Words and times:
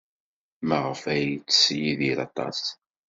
Maɣef 0.67 1.01
ay 1.13 1.23
yettess 1.29 1.63
Yidir 1.81 2.17
aṭas? 2.27 2.61